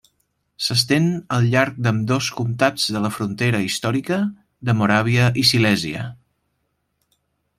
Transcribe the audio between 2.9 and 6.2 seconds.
de la frontera històrica de Moràvia-Silèsia.